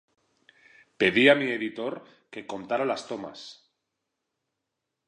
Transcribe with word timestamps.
Pedí 1.03 1.25
a 1.33 1.35
mi 1.41 1.49
editor 1.57 1.99
que 2.33 2.45
contara 2.55 2.89
las 2.95 3.05
tomas. 3.13 3.47